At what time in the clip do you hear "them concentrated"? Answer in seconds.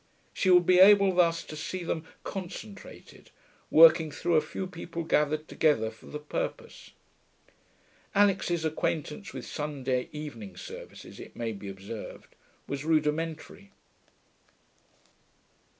1.83-3.29